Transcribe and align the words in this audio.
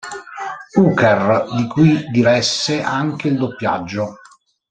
Hooker", 0.77 1.45
di 1.57 1.67
cui 1.67 2.05
diresse 2.09 2.81
anche 2.81 3.27
il 3.27 3.37
doppiaggio. 3.37 4.17